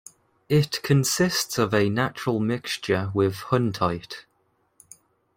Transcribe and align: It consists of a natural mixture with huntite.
It 0.49 0.81
consists 0.81 1.59
of 1.59 1.75
a 1.75 1.87
natural 1.87 2.39
mixture 2.39 3.11
with 3.13 3.35
huntite. 3.51 4.25